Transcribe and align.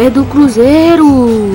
É 0.00 0.08
do 0.08 0.24
Cruzeiro. 0.26 1.47